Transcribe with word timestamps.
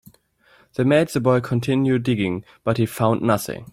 They 0.77 0.83
made 0.83 1.09
the 1.09 1.19
boy 1.19 1.41
continue 1.41 1.99
digging, 1.99 2.43
but 2.63 2.77
he 2.79 2.87
found 2.87 3.21
nothing. 3.21 3.67